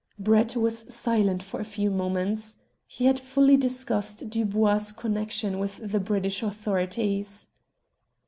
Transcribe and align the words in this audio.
Brett 0.17 0.55
was 0.55 0.91
silent 0.91 1.43
for 1.43 1.59
a 1.59 1.63
few 1.63 1.91
moments. 1.91 2.57
He 2.87 3.05
had 3.05 3.19
fully 3.19 3.55
discussed 3.55 4.31
Dubois' 4.31 4.91
connexion 4.93 5.59
with 5.59 5.77
the 5.91 5.99
British 5.99 6.41
authorities. 6.41 7.49